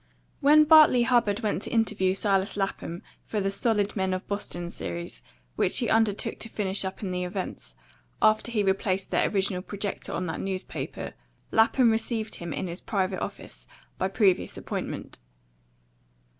[0.39, 5.21] WHEN Bartley Hubbard went to interview Silas Lapham for the "Solid Men of Boston" series,
[5.55, 7.75] which he undertook to finish up in The Events,
[8.19, 11.13] after he replaced their original projector on that newspaper,
[11.51, 13.67] Lapham received him in his private office
[13.99, 15.19] by previous appointment.